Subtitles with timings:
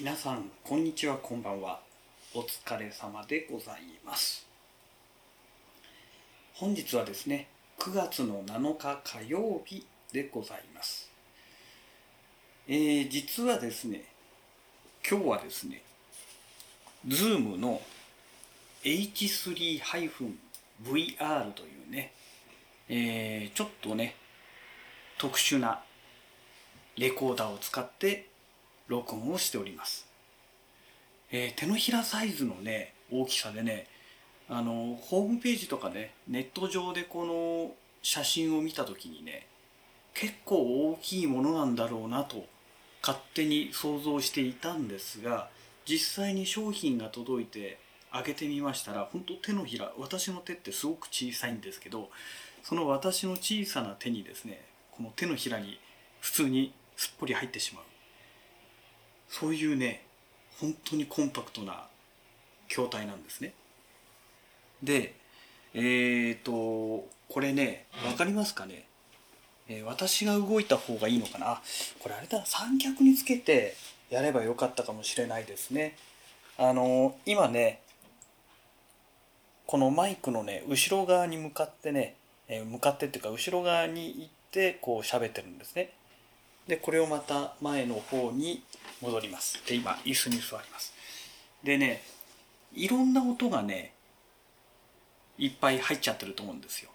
[0.00, 1.80] 皆さんこんにちはこんばんは。
[2.32, 4.46] お疲れ様でございます。
[6.54, 7.48] 本日はですね
[7.80, 11.10] 9月の7日火曜日でございます。
[12.68, 14.04] えー、実はですね
[15.04, 15.82] 今日はですね
[17.04, 17.82] Zoom の
[18.84, 19.80] H3-VR
[21.54, 22.12] というね、
[22.88, 24.14] えー、ちょっとね
[25.18, 25.82] 特殊な
[26.96, 28.27] レコーダーを使って
[28.88, 30.06] 録音をしております、
[31.30, 33.86] えー、手のひらサイズのね大きさでね
[34.48, 39.46] あのホームページとかねネット上でこの写真を見た時にね
[40.14, 42.46] 結構大きいものなんだろうなと
[43.02, 45.48] 勝手に想像していたんですが
[45.86, 47.78] 実際に商品が届いて
[48.10, 52.08] 開けてみましたら本当手のひら私の手ってすごく小さいんですけど
[52.62, 54.62] その私の小さな手にですね
[54.92, 55.78] この手のひらに
[56.20, 57.84] 普通にすっぽり入ってしまう。
[59.28, 60.02] そういうね
[60.60, 61.86] 本当にコンパクトな
[62.68, 63.52] 筐体なんですね。
[64.82, 65.14] で
[65.74, 68.84] えっ、ー、とこれね分かりますかね、
[69.68, 71.60] えー、私が動いた方がいいのかな？
[72.00, 73.74] これあれだ三脚につけて
[74.10, 75.96] やればよかったかもしれないですね。
[76.56, 77.80] あの今ね
[79.66, 82.14] このマイクのね後ろ側に向かってね、
[82.48, 85.92] え、向かってっていうか後ろ側に行ってこう喋ってるんですね。
[86.66, 88.62] でこれをまた前の方に
[89.00, 89.60] 戻ります。
[89.66, 90.92] で今椅子に座ります。
[91.62, 92.02] でね
[92.74, 93.92] いろんな音がね
[95.38, 96.90] いっぱい入っちゃってると思うんですよ。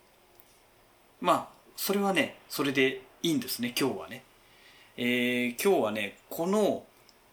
[1.21, 4.23] まあそれはねそれでいいんですね今日はね。
[4.95, 6.83] えー、今日はねこの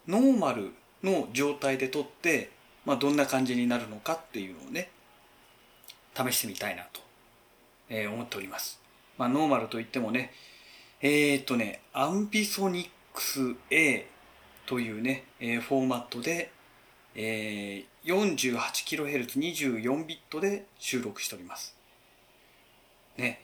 [0.08, 2.50] ノーマルの状態で撮って、
[2.86, 4.90] まあ、どんな感じになるのかっていうのをね
[6.14, 7.00] 試してみたいなと、
[7.90, 8.80] えー、思っております、
[9.18, 10.32] まあ、ノーマルといってもね
[11.02, 14.06] えー、っとね、アンビソニックス A
[14.70, 16.52] というね、えー、フォーマットで、
[17.16, 21.74] えー、48kHz24 ビットで収録しております。
[23.18, 23.40] ね、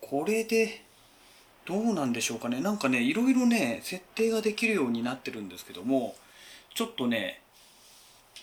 [0.00, 0.82] これで
[1.66, 2.60] どうなんでしょうかね。
[2.60, 6.16] なんかね、いろいろね、設定ができるようになってるんですけども、
[6.74, 7.40] ちょっとね、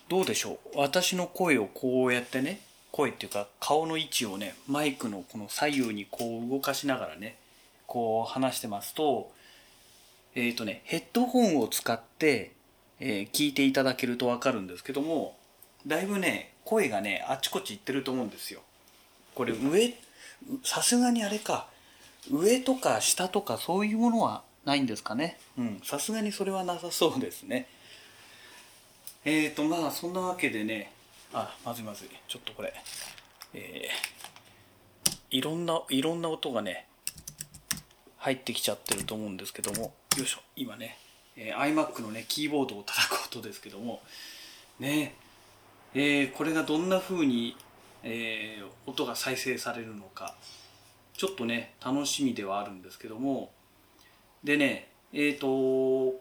[0.08, 0.78] どうでしょう。
[0.78, 2.62] 私の声をこうやってね、
[2.94, 7.36] 声っていうか顔の位置をね、マイクのこの左右にこう動かしながらね、
[7.86, 9.30] こう話してますと、
[10.38, 12.52] えっ、ー、とね、ヘッドホンを使って、
[13.00, 15.36] えー、聞いていただけるとわかるんですけども、
[15.88, 18.62] だいぶね、声がね、あっちこっち行ってると思うんですよ。
[19.34, 19.96] これ上、
[20.64, 21.68] さすがにあれか、
[22.30, 25.40] 上とか下とかそういうものはないんですかね。
[25.58, 27.66] うん、さすがにそれはなさそうですね。
[29.26, 30.92] えっ、ー、と、まあ、そんなわけでね、
[31.34, 32.10] あ、まずいまずい。
[32.28, 32.76] ちょっとこれ、
[33.56, 36.86] えー、いろんな、いろんな音がね、
[38.18, 40.40] 入ってきちゃってると思うんですけどもよいしょ。
[40.56, 40.98] 今ね、
[41.36, 44.02] えー、iMac のねキーボードを叩く音ですけども。
[44.80, 45.14] ね。
[45.94, 47.56] えー、これがどんな風に、
[48.02, 50.36] えー、音が再生されるのか。
[51.16, 53.52] ちょっとね楽しみではあるんですけども。
[54.44, 56.20] でねえっ、ー、と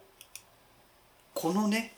[1.33, 1.95] このね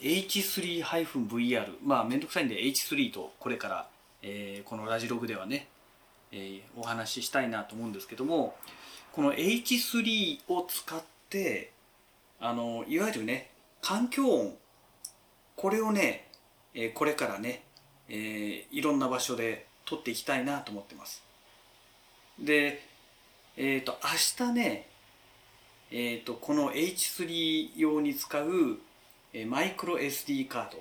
[0.00, 3.88] H3-VR まあめんどくさいんで H3 とこれから、
[4.22, 5.68] えー、このラジログではね、
[6.32, 8.56] えー、お話ししたいなと思うんですけども。
[9.12, 11.72] この H3 を使って
[12.40, 14.56] あのいわゆるね環境音。
[15.56, 16.26] これをね、
[16.74, 17.62] えー、これからね、
[18.08, 21.22] えー、いろんな場所で撮っていきたいなと思ってます。
[22.38, 22.82] で
[23.56, 24.86] えっ、ー、と明日ね
[25.90, 28.78] えっ、とこの H3 用に使う、
[29.32, 30.78] えー、マイクロ SD カード、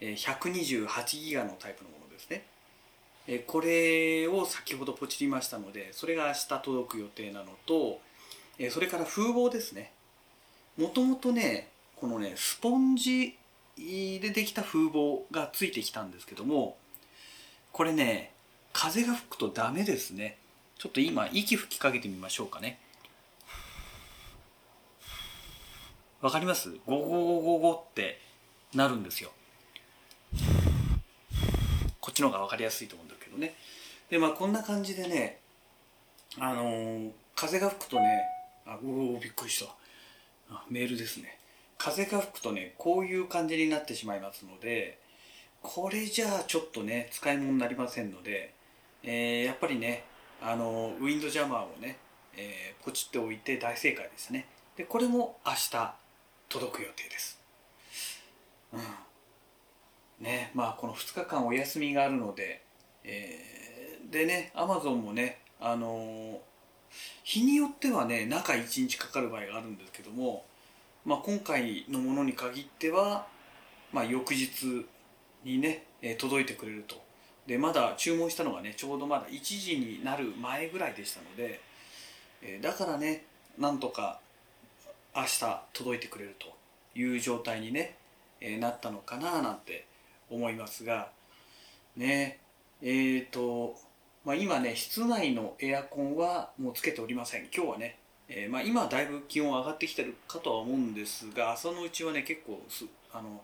[0.00, 2.46] えー、128ギガのタイプのものですね。
[3.28, 8.00] えこれを先ほどポチりましたのでそれが明日届く予定なのと、
[8.64, 9.90] えそれから風防ですね。
[10.78, 13.36] もともとねこのねスポンジ
[13.76, 16.76] でできた風防がついてきたんですけども
[17.72, 18.32] これね
[18.72, 20.38] 風が吹くとダメですね。
[20.78, 22.78] ちょっと今息吹きかけてみましょうかね。
[26.20, 26.70] わかります？
[26.86, 28.20] ゴゴゴゴゴって
[28.74, 29.32] なるんですよ。
[32.00, 33.54] こっちの方が分かりやすいと思うんだけどね。
[34.08, 35.40] でまあこんな感じでね
[36.38, 38.22] あのー、風が吹くとね
[38.66, 39.74] あおおびっくりした。
[40.50, 41.38] あメールですね。
[41.78, 45.00] 風が吹くとねこういう感じになってしまいますので
[45.62, 48.54] これじゃあちょっとね使い物になりませんので、
[49.02, 50.04] えー、やっぱりね
[50.40, 51.96] あのウィンドジャマーをね、
[52.36, 54.46] えー、ポチっておいて大正解ですね。
[54.76, 55.94] でこれも明日
[56.48, 57.40] 届く予定です。
[58.72, 60.24] うん。
[60.24, 62.62] ねまあこの2日間お休みがあるので、
[63.02, 66.40] えー、でねアマゾンもねあの、
[67.22, 70.44] 日によってはね中1日かかる場合があるんですけども
[71.04, 73.26] まあ、今回のものに限っては、
[73.92, 74.86] まあ、翌日
[75.44, 77.02] にね、え、届いてくれると。
[77.46, 81.60] でまだ注文したのがねちょうどまだ1時になる前ぐらいでしたので、
[82.40, 83.24] え、だからね
[83.58, 84.20] なんとか
[85.14, 86.46] 明日届いてくれると
[86.96, 87.96] いう状態にね、
[88.40, 89.86] え、なったのかななんて
[90.30, 91.10] 思いますが
[91.96, 92.38] ね
[92.80, 93.76] えーと、
[94.24, 97.48] まあ、今ね室内のエアコンはもうつけておりません。
[97.54, 97.98] 今日はね、
[98.28, 103.42] えー、まあ、今はだいぶ気温上がってきてるかとは思うんですが朝のうちはね結構すあの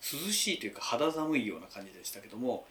[0.00, 2.66] 涼しいというか肌寒いような感じでしたけども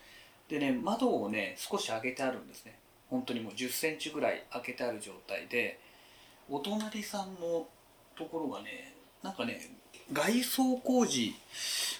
[0.48, 2.77] でね窓をね少し開けてあるんですね。
[3.09, 5.80] 本当にもう1 0センチぐらい開けてある状態で
[6.50, 7.65] お隣さんの
[8.18, 8.94] ところがね
[9.24, 9.59] なんかね
[10.13, 11.33] 外装工事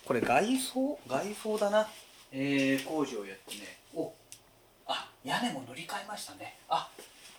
[0.06, 1.00] これ外装？
[1.07, 1.88] 外装だな、
[2.31, 3.77] えー、工事をやってね
[5.28, 6.56] 屋根も塗り替えましたね。
[6.70, 6.90] あ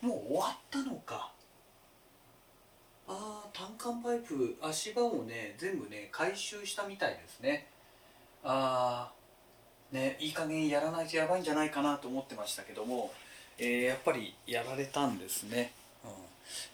[0.03, 1.33] もう終わったのか。
[3.09, 7.67] ああ単管パイプ足場をね全部ね回収したみたいですね。
[8.45, 13.11] ああねいい加減やらないとやばいんじゃないかなと思ってましたけども、
[13.57, 15.73] えー、やっぱりやられたんですね、
[16.05, 16.11] うん、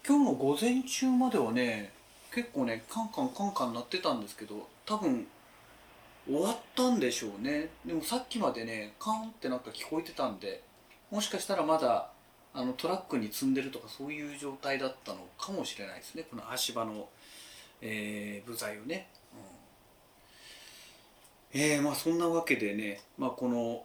[0.04, 1.92] 今日の午前中まではね
[2.34, 5.28] 結構ねカンカンカンカン鳴ってたんですけど多分
[6.26, 7.68] 終わったんでしょうね。
[7.86, 10.63] でもさっきまでねカンってなんか聞こえてたんで
[11.14, 12.10] もしかしたらまだ
[12.52, 16.24] あのトラックに積んでるとかそういう状態だったのかもしれないですね。
[16.28, 17.08] この足場の、
[17.80, 19.06] えー、部材をね、
[21.54, 23.84] うん、えー、まあそんなわけでね、まあ、この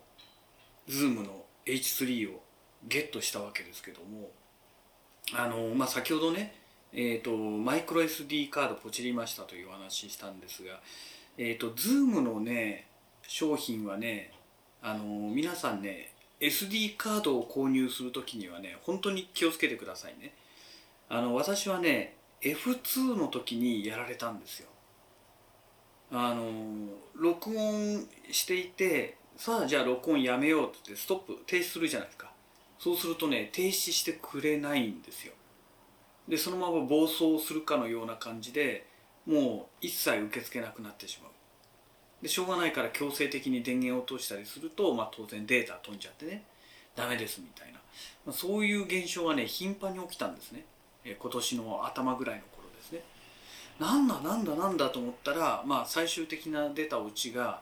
[0.88, 2.42] Zoom の H3 を
[2.88, 4.31] ゲットしたわけですけども
[5.36, 6.56] あの、まあ、先ほどね
[6.92, 10.80] えーと、マイクロ SD カードポチりましたというお話したんですが、
[11.38, 12.88] えーと、Zoom のね
[13.22, 14.31] 商品はね
[14.81, 20.33] あの皆さんね SD カードを購入するときにはね本当に気をつけてくださいね。
[21.09, 24.69] あの私はね F2 の時にやられたんですよ。
[26.12, 26.45] あの
[27.15, 32.31] 録音していてさあじゃあ録音やめようってストップ停止するじゃないですか。
[32.80, 35.33] そうするとね停止してくれないんですよ。
[36.27, 38.85] でそのまま暴走するかのような感じで
[39.25, 41.31] もう一切受け付けなくなってしまう。
[42.21, 46.44] でしょうがないから強制的に電源を通したりすると、まあ、当然データ飛んじゃってね
[46.95, 47.80] ダメですみたいな、
[48.25, 50.66] まあ、そういう現象がね頻繁に起きたんですね、
[51.06, 53.01] え今年の頭ぐらいの頃ですね。
[53.80, 57.62] なんだなんだなんだと思ったら、まあ、最終的な出たオチが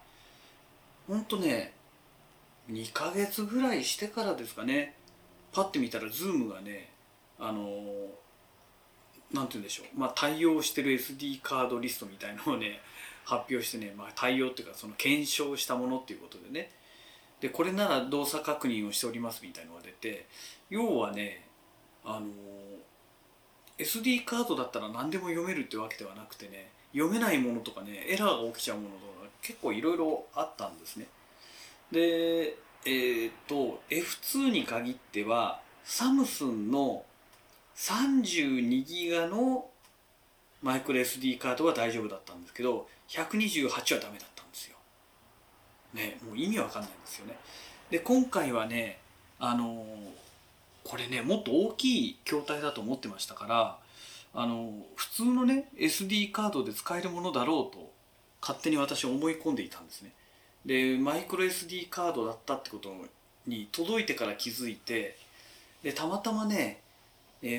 [1.07, 1.73] ほんとね
[2.71, 4.95] 2ヶ月ぐらいしてからですかね。
[5.53, 6.89] パッて見たらズームがね
[7.39, 7.77] あのー
[9.33, 12.79] なんて言うんでしょう、まあ、対応してる SD カードリストみたいのをね
[13.27, 16.71] 発表してね、まあ、対応っていうかその検証したものっていうことでね。
[17.41, 20.25] でこれなら動作確認をしておりますみたいのが出て
[20.71, 21.45] 要はね
[22.03, 22.25] あの
[23.77, 31.05] SD カードだったら何でも読めるってわけではなくてね読めないものとかねエラーが起きちゃうものとか結構いろいろあったんですね。
[31.91, 37.03] でえー、っと F2 に限ってはサムスンの
[37.75, 39.65] 32ギガの
[40.61, 44.77] マイクロ SD カードは大丈夫だったんですけど128はダメだったんですよ。
[45.93, 47.37] ねもう意味わかんないんですよね。
[47.89, 48.99] で今回はね
[49.39, 49.85] あの
[50.83, 53.77] これねもっと大きい筐体だと思ってましたから
[54.33, 57.91] あの普通のね SD カードで使えるものだろうと
[58.41, 60.11] 勝手に私は思い込んでいたんですね。
[60.65, 62.93] でマイクロ SD カードだったってこと
[63.45, 65.17] に届いてから気づいて
[65.83, 66.81] でたまたまね、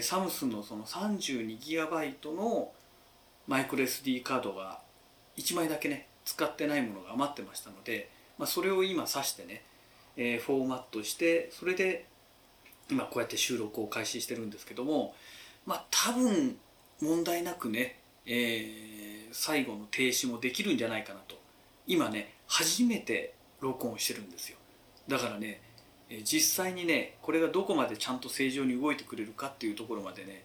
[0.02, 2.72] サムスンのその 32GB の
[3.48, 4.80] マイクロ SD カードが
[5.36, 9.62] 1枚だけね使ってないものが余ってましたので、まあ、それを今挿してね、
[10.16, 12.04] えー、フォーマットしてそれで
[12.90, 15.14] 今こうやって収録を開始してるんですけども
[15.66, 16.56] まあ多分
[17.00, 21.36] 問題なくね、えー、最後の停止もできるんじゃないかなと
[21.86, 24.58] 今ね初めて録音してるんですよ。
[25.08, 25.60] だからね
[26.24, 30.44] 実際にねこれがどこまでちゃんと正常に動いてくれるかっていうところまでね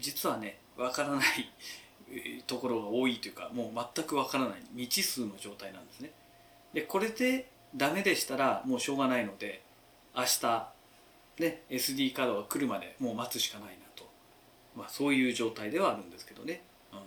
[0.00, 1.24] 実はねわからない
[2.46, 6.10] ところが多いというかもう全くわからない未知数の状態なんですね。
[6.74, 9.62] でこれでダメでしたらもうしょうがないので
[10.16, 10.68] 明日
[11.38, 14.04] ね SD カードが来るまでもう待つしかないなと、
[14.76, 16.98] まあ、そういう状態ではあるんですけどね、うん。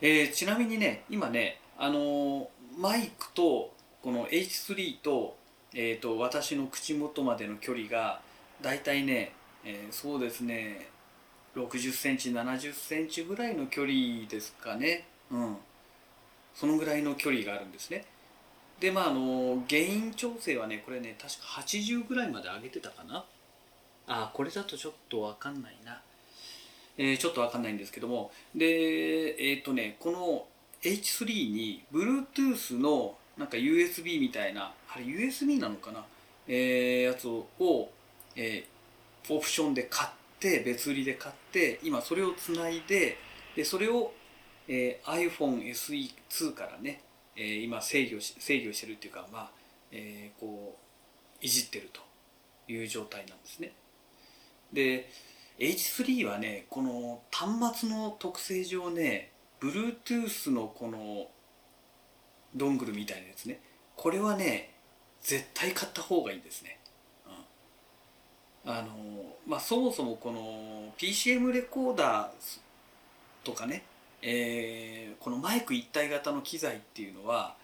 [0.00, 2.46] えー、ちなみにね今ねあのー、
[2.78, 5.40] マイクとこの H3 と
[5.72, 8.20] えーと、私の口元までの距離が
[8.60, 9.32] だいたいね、
[9.64, 10.88] えー、そうですね
[11.56, 15.06] 60センチ70センチぐらいの距離ですかね。
[15.30, 15.56] うん。
[16.54, 18.04] そのぐらいの距離があるんですね。
[18.78, 23.24] でまああの原因調整はねこれね確か80ぐらいまで上げてたかな。
[24.06, 26.00] あこれだとちょっと分かんないな。
[26.96, 28.30] えー、ちょっとわかんないんですけども。
[28.54, 30.46] でえっ、ー、とねこの
[30.82, 36.04] H3 に Bluetooth のなんか USB みたいなあれ USB なのかな、
[36.46, 37.46] えー、やつを、
[38.36, 43.18] えー、オプションで買って別売りで買って今それをつないで
[43.54, 44.12] でそれを、
[44.68, 47.02] えー、iPhone SE2 からね、
[47.36, 49.50] えー、今制御し制御してるっていうかまあ、
[49.92, 50.76] えー、こ
[51.40, 52.00] ういじってると
[52.72, 53.72] いう状態なんですね。
[54.72, 55.10] で
[55.58, 61.28] H3 はねこの端末の特性上ね Bluetooth のこの
[62.54, 63.60] ドングルみたいなやつね
[63.96, 64.74] これはね
[65.20, 66.79] 絶対買った方がいいんですね、
[68.64, 68.88] あの
[69.46, 72.60] まあそもそもこの PCM レコーダー
[73.44, 73.84] とかね、
[74.22, 77.54] えー、このマイク一体型の機材っていうのは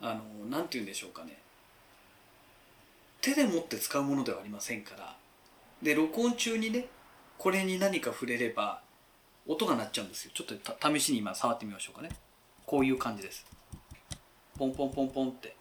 [0.00, 1.38] あのなんて言うんでしょうかね。
[3.20, 5.14] 手で持って使うものではありませんから
[5.82, 6.86] で録音中にね
[7.36, 8.80] これに何か触れれば
[9.46, 10.30] 音が鳴っちゃうんですよ。
[10.34, 12.10] ちょっと試しに今触ってみましょうかね。
[12.66, 13.46] こういう感じです。
[14.58, 15.56] ポンポンポンポンって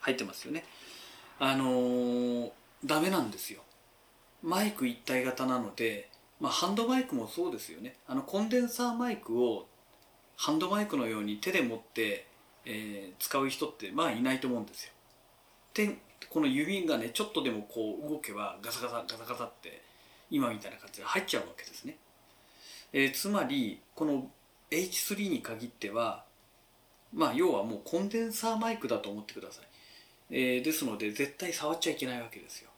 [0.00, 0.64] 入ってますよね。
[1.38, 2.50] あのー、
[2.84, 3.60] ダメなんですよ。
[4.42, 6.08] マイク一体型なので、
[6.40, 7.96] まあ、ハンドマイクもそうですよね。
[8.06, 9.66] あのコンデンサーマイクを
[10.36, 12.26] ハンドマイクのように手で持って、
[12.64, 14.92] えー、使う人ってまあいないと思うんですよ。
[15.74, 15.98] で
[16.30, 19.82] この指がねちょっとでもこう動けばガサガサガサガサって
[20.30, 21.96] 今みたいな感じで入っちゃうわけですね、
[22.92, 24.30] えー、つまりこの
[24.70, 26.24] H3 に限っては
[27.12, 29.64] まあ要はもうコンデンサーマイクだと思ってください、
[30.30, 32.69] えー、ですので絶対触っちゃいけないわけですよ。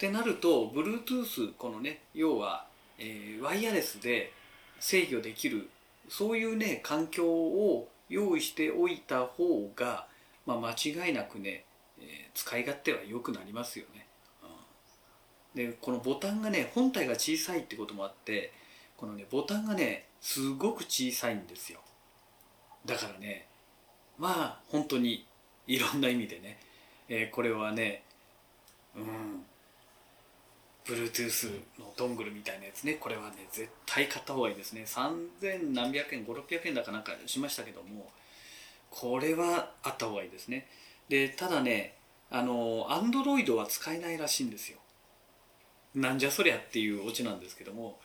[0.00, 2.64] ってなると Bluetooth このね要は、
[2.98, 4.32] えー、ワイヤレスで
[4.78, 5.68] 制御できる
[6.08, 10.06] そういうね環境を用意しておいた方が、
[10.46, 11.64] まあ、間違いなくね、
[12.00, 14.06] えー、使い勝手は良くなりますよね、
[15.54, 18.54] うん、でこのボタンがね本体が小さいってこともあって
[18.96, 21.80] このねボタンがねすごく小さいんですよ。
[22.86, 23.46] だからね
[24.18, 25.26] まあ本当に
[25.66, 26.58] いろんな意味でね、
[27.10, 28.02] えー、これはね
[28.96, 29.44] うん。
[30.90, 32.94] Bluetooth のドングルみたいなやつね。
[32.94, 34.84] これはね絶対買った方がいいですね。
[34.84, 38.10] 3000何百円5600円だかなんかしましたけども
[38.90, 40.66] これはあった方がいいですね。
[41.08, 41.94] でただね
[42.30, 44.78] あの Android は使えないらしいんですよ。
[45.94, 47.98] なんじゃそりゃっていうオチなんですけども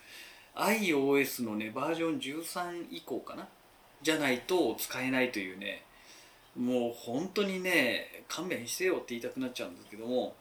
[0.55, 3.47] iOS のねバージョン13以降かな？
[4.01, 5.83] じゃないと使えないというね
[6.55, 10.35] もう本当にね勘弁してよって言いたくなっちゃうんですけども、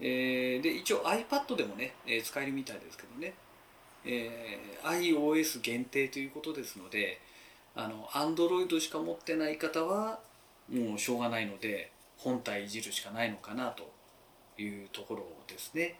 [0.00, 3.34] えー、で一応 iPad でもね、えー、使えるみたいですけどね、
[4.04, 7.20] えー、iOS 限定ということですので
[7.74, 10.20] あの Android しか持ってない方は
[10.72, 13.90] もうしょうがないので本体いじるしかないのかなと
[14.60, 15.98] いうところですね。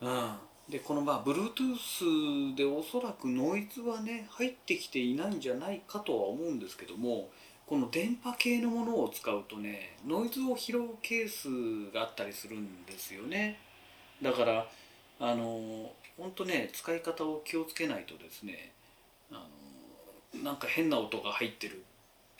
[0.00, 0.34] うん、
[0.68, 7.28] でこのまあ Bluetooth でおそらくノイズはね入ってきていないんじゃないかとは思うんですけども
[7.74, 13.58] この電波系のものを使うとねノイズを拾うケースがあったりするんですよね。
[14.22, 14.68] だから
[15.18, 18.70] あの本当ね使い方を気をつけないとですね
[19.32, 19.44] あ
[20.36, 21.82] のなんか変な音が入ってる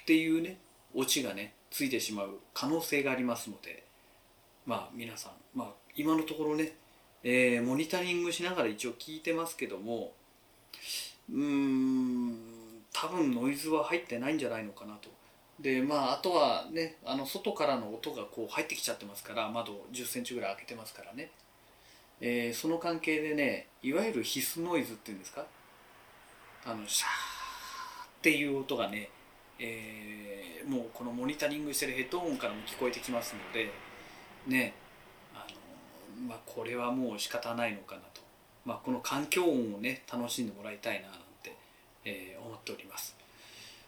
[0.02, 0.56] っていうね
[0.94, 3.82] オチがねついてしまう可能性がありますので
[4.66, 6.76] まあ皆さんまあ今のところね、
[7.24, 10.12] えー、モニタリングしながら一応聞いてますけども
[11.28, 12.38] うーん
[12.92, 15.23] 多分ノイズは入ってないんじゃないのかなと。
[15.60, 21.30] でまああとはねあの外からの音がこう入ってきちゃってますから窓1 0センチぐらい開けてますからね、
[22.20, 25.44] えー、その関係でねいわゆる必須ノイズっていうんですか？
[26.66, 27.10] あのシャーっ
[28.22, 29.10] ていう音がね、
[29.58, 33.70] えー、もうこのモニタリングしてるヘッドホンからも聞こえてきますので
[34.46, 34.74] ね
[35.34, 35.46] あ
[36.20, 38.22] のまあこれはもう仕方ないのかなと、
[38.64, 41.24] まあ、この環境音をね楽しんでもらいたいななんて
[42.06, 43.16] えー、思っております。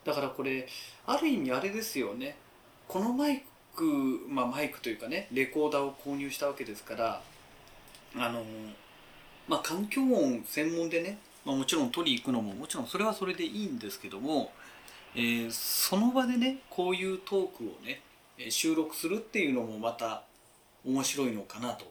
[0.06, 0.68] だからこれ
[1.04, 2.36] ある意味あれですよね。
[2.86, 3.42] このマイ
[3.74, 3.84] ク
[4.28, 7.20] まあマイクというかねレコーダーを購入したわけですから
[8.14, 8.44] あの
[9.48, 14.52] まあ環境音専門でね、まあ、もちろん取りに行くのももちろんそれはそれでいいんですけども、
[15.16, 18.00] えー、その場でねこういうトークをね
[18.48, 20.22] 収録するっていうのもまた
[20.84, 21.84] 面白いのかなと。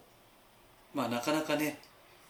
[0.93, 1.79] まあなかなかね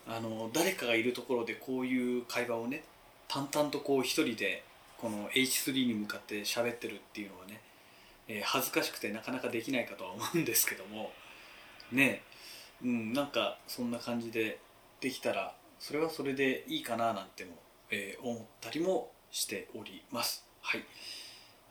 [0.07, 2.83] あの誰かがいるところでこういう会話をね
[3.27, 4.63] 淡々とこう一人で
[5.05, 7.61] この H3 に向かって喋ってるっていうのはね、
[8.27, 11.11] えー、恥ずかしくてなかなかできないかとは思うんですけども
[11.91, 12.23] ね
[12.83, 14.57] うんなんかそんな感じで
[15.01, 17.51] できたらそれはそれでいいかななんても、
[17.91, 20.43] えー、思ったりもしております。
[20.61, 20.83] はい。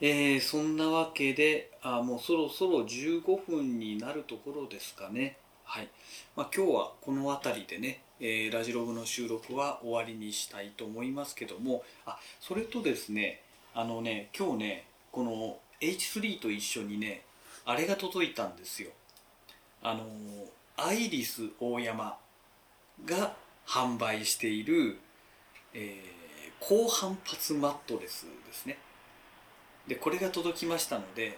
[0.01, 5.39] えー、そんなわけであもうそろそろ15分になるところですかね。
[5.65, 5.89] はい、
[6.37, 13.43] まあ、今日はこの辺りでね、えー、ラジログの収録は終わりにしたいと思いますけどもあそれとですね
[13.75, 17.21] あのね今日ねこの H3 と一緒にね
[17.67, 18.91] あれが届いたんですよ。
[19.83, 20.07] あの
[20.79, 22.17] アイリス大山
[23.05, 24.97] が販売している、
[25.75, 28.79] えー、高反発マットレスですね。
[29.87, 31.37] でこれが届きましたので、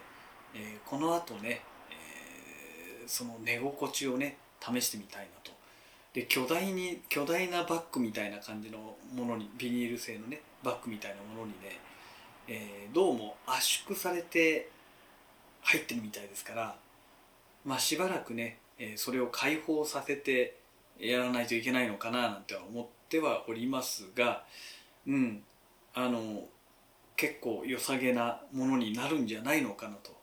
[0.54, 5.56] えー、この後ね、えー、その寝心地をね試してみたいなと
[6.16, 11.78] で巨大に巨大なバッグみたいな感じのものにビニール製のねバッグみたいなものにね、
[12.48, 14.70] えー、どうも圧縮されて
[15.60, 16.76] 入ってるみたいですから
[17.66, 20.56] まあしばらくね、えー、それを解放させて
[20.98, 24.44] やらないといけないのかななんては思ってはおりますが
[25.06, 25.42] うん
[25.92, 26.44] あの
[27.16, 30.16] 結構良さげなものになるんじゃないのかなと。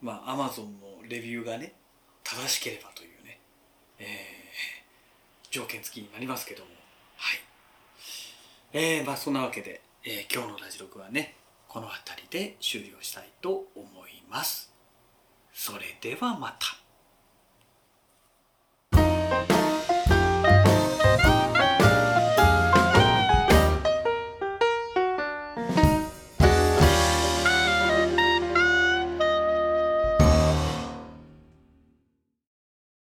[0.00, 1.72] まあアマゾンのレビューがね
[2.22, 3.40] 正しければというね、
[3.98, 4.35] えー、
[5.56, 6.70] 条件付きになりますけども。
[7.16, 7.40] はい。
[8.74, 11.34] えー、まあそんなわけで、えー、今日のラジ録はね
[11.66, 14.70] この辺りで終了したいと思います。
[15.54, 16.85] それではまた。